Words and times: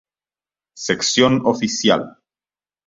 Sección 0.75 1.45
oficial. 1.45 2.17